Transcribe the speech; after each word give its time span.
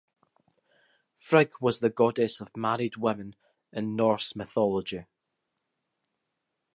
Frigg 1.19 1.51
was 1.61 1.79
the 1.79 1.91
goddess 1.91 2.41
of 2.41 2.57
married 2.57 2.97
women, 2.97 3.35
in 3.71 3.95
Norse 3.95 4.35
mythology. 4.35 5.05